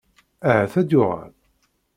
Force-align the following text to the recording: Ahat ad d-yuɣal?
Ahat 0.49 0.73
ad 0.81 0.85
d-yuɣal? 0.87 1.33